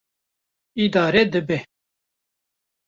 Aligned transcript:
Îdare 0.83 1.23
dibe. 1.31 1.57